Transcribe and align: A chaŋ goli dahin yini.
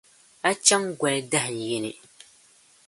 A 0.49 0.51
chaŋ 0.65 0.83
goli 0.99 1.19
dahin 1.31 1.61
yini. 1.69 1.91